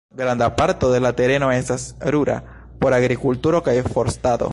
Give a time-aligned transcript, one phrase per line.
[0.19, 2.39] Granda parto de la tereno estas rura,
[2.79, 4.49] por agrikulturo kaj forstado.